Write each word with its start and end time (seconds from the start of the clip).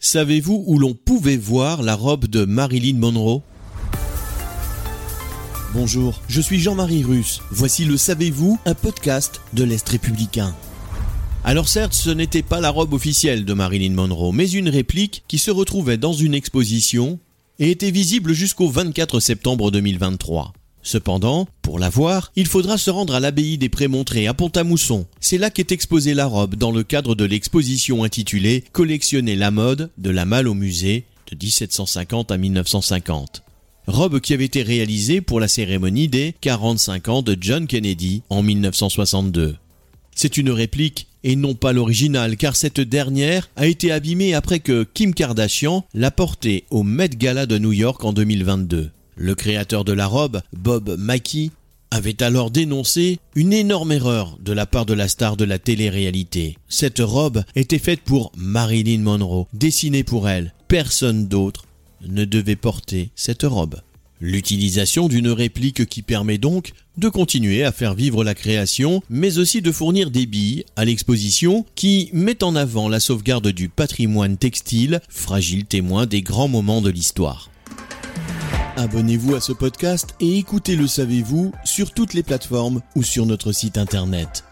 Savez-vous 0.00 0.62
où 0.66 0.78
l'on 0.78 0.94
pouvait 0.94 1.36
voir 1.36 1.82
la 1.82 1.96
robe 1.96 2.26
de 2.26 2.44
Marilyn 2.44 2.98
Monroe? 2.98 3.42
Bonjour, 5.74 6.22
je 6.28 6.40
suis 6.40 6.60
Jean-Marie 6.60 7.02
Russe. 7.02 7.40
Voici 7.50 7.84
le 7.84 7.96
Savez-vous, 7.96 8.58
un 8.64 8.74
podcast 8.74 9.40
de 9.54 9.64
l'Est 9.64 9.88
républicain. 9.88 10.54
Alors 11.42 11.68
certes, 11.68 11.94
ce 11.94 12.10
n'était 12.10 12.42
pas 12.42 12.60
la 12.60 12.70
robe 12.70 12.92
officielle 12.92 13.44
de 13.44 13.52
Marilyn 13.54 13.92
Monroe, 13.92 14.32
mais 14.32 14.48
une 14.48 14.68
réplique 14.68 15.24
qui 15.26 15.38
se 15.38 15.50
retrouvait 15.50 15.98
dans 15.98 16.12
une 16.12 16.34
exposition 16.34 17.18
et 17.58 17.72
était 17.72 17.90
visible 17.90 18.32
jusqu'au 18.32 18.68
24 18.68 19.18
septembre 19.18 19.72
2023. 19.72 20.52
Cependant, 20.82 21.48
pour 21.62 21.78
la 21.78 21.88
voir, 21.88 22.32
il 22.36 22.46
faudra 22.46 22.78
se 22.78 22.90
rendre 22.90 23.14
à 23.14 23.20
l'abbaye 23.20 23.58
des 23.58 23.68
Prémontrés 23.68 24.26
à 24.26 24.34
Pont-à-Mousson. 24.34 25.06
C'est 25.20 25.38
là 25.38 25.50
qu'est 25.50 25.72
exposée 25.72 26.14
la 26.14 26.26
robe 26.26 26.54
dans 26.54 26.70
le 26.70 26.82
cadre 26.82 27.14
de 27.14 27.24
l'exposition 27.24 28.04
intitulée 28.04 28.64
Collectionner 28.72 29.36
la 29.36 29.50
mode 29.50 29.90
de 29.98 30.10
la 30.10 30.24
malle 30.24 30.48
au 30.48 30.54
musée 30.54 31.04
de 31.30 31.36
1750 31.36 32.30
à 32.30 32.38
1950. 32.38 33.42
Robe 33.86 34.20
qui 34.20 34.34
avait 34.34 34.44
été 34.44 34.62
réalisée 34.62 35.20
pour 35.20 35.40
la 35.40 35.48
cérémonie 35.48 36.08
des 36.08 36.34
45 36.40 37.08
ans 37.08 37.22
de 37.22 37.36
John 37.40 37.66
Kennedy 37.66 38.22
en 38.28 38.42
1962. 38.42 39.56
C'est 40.14 40.36
une 40.36 40.50
réplique 40.50 41.06
et 41.24 41.36
non 41.36 41.54
pas 41.54 41.72
l'original 41.72 42.36
car 42.36 42.56
cette 42.56 42.80
dernière 42.80 43.48
a 43.56 43.66
été 43.66 43.90
abîmée 43.90 44.34
après 44.34 44.60
que 44.60 44.86
Kim 44.94 45.14
Kardashian 45.14 45.86
l'a 45.94 46.10
portée 46.10 46.64
au 46.70 46.82
Met 46.82 47.10
Gala 47.10 47.46
de 47.46 47.58
New 47.58 47.72
York 47.72 48.04
en 48.04 48.12
2022. 48.12 48.90
Le 49.20 49.34
créateur 49.34 49.84
de 49.84 49.92
la 49.92 50.06
robe, 50.06 50.40
Bob 50.56 50.94
Mackie, 50.96 51.50
avait 51.90 52.22
alors 52.22 52.52
dénoncé 52.52 53.18
une 53.34 53.52
énorme 53.52 53.90
erreur 53.90 54.38
de 54.40 54.52
la 54.52 54.64
part 54.64 54.86
de 54.86 54.94
la 54.94 55.08
star 55.08 55.36
de 55.36 55.44
la 55.44 55.58
télé-réalité. 55.58 56.56
Cette 56.68 57.00
robe 57.00 57.42
était 57.56 57.80
faite 57.80 58.02
pour 58.02 58.30
Marilyn 58.36 59.00
Monroe, 59.00 59.48
dessinée 59.52 60.04
pour 60.04 60.28
elle. 60.28 60.54
Personne 60.68 61.26
d'autre 61.26 61.64
ne 62.06 62.24
devait 62.24 62.54
porter 62.54 63.10
cette 63.16 63.42
robe. 63.42 63.80
L'utilisation 64.20 65.08
d'une 65.08 65.30
réplique 65.30 65.86
qui 65.86 66.02
permet 66.02 66.38
donc 66.38 66.72
de 66.96 67.08
continuer 67.08 67.64
à 67.64 67.72
faire 67.72 67.94
vivre 67.94 68.22
la 68.22 68.36
création, 68.36 69.02
mais 69.10 69.38
aussi 69.38 69.62
de 69.62 69.72
fournir 69.72 70.12
des 70.12 70.26
billes 70.26 70.64
à 70.76 70.84
l'exposition 70.84 71.66
qui 71.74 72.10
met 72.12 72.44
en 72.44 72.54
avant 72.54 72.88
la 72.88 73.00
sauvegarde 73.00 73.48
du 73.48 73.68
patrimoine 73.68 74.36
textile, 74.36 75.00
fragile 75.08 75.64
témoin 75.64 76.06
des 76.06 76.22
grands 76.22 76.48
moments 76.48 76.82
de 76.82 76.90
l'histoire. 76.90 77.50
Abonnez-vous 78.78 79.34
à 79.34 79.40
ce 79.40 79.50
podcast 79.50 80.14
et 80.20 80.38
écoutez 80.38 80.76
Le 80.76 80.86
Savez-vous 80.86 81.50
sur 81.64 81.92
toutes 81.92 82.14
les 82.14 82.22
plateformes 82.22 82.80
ou 82.94 83.02
sur 83.02 83.26
notre 83.26 83.50
site 83.50 83.76
internet. 83.76 84.44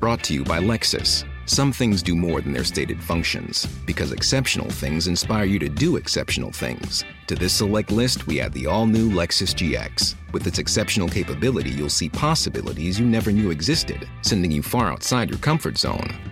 Brought 0.00 0.24
to 0.24 0.34
you 0.34 0.42
by 0.42 0.58
Lexus. 0.58 1.24
Some 1.46 1.72
things 1.72 2.02
do 2.02 2.16
more 2.16 2.40
than 2.40 2.52
their 2.52 2.64
stated 2.64 3.00
functions, 3.00 3.66
because 3.86 4.10
exceptional 4.12 4.68
things 4.68 5.06
inspire 5.06 5.44
you 5.44 5.60
to 5.60 5.68
do 5.68 5.96
exceptional 5.96 6.50
things. 6.50 7.04
To 7.28 7.36
this 7.36 7.52
select 7.52 7.92
list, 7.92 8.26
we 8.26 8.40
add 8.40 8.52
the 8.52 8.66
all 8.66 8.86
new 8.86 9.10
Lexus 9.10 9.54
GX. 9.54 10.16
With 10.32 10.46
its 10.46 10.58
exceptional 10.58 11.08
capability, 11.08 11.70
you'll 11.70 11.88
see 11.88 12.08
possibilities 12.08 12.98
you 12.98 13.06
never 13.06 13.30
knew 13.30 13.50
existed, 13.50 14.08
sending 14.22 14.50
you 14.50 14.62
far 14.62 14.90
outside 14.90 15.30
your 15.30 15.38
comfort 15.38 15.78
zone. 15.78 16.31